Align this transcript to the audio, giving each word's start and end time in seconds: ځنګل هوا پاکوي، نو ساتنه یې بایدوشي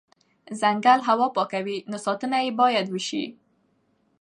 ځنګل 0.59 0.99
هوا 1.07 1.27
پاکوي، 1.35 1.77
نو 1.89 1.97
ساتنه 2.05 2.37
یې 2.43 2.51
بایدوشي 2.57 3.25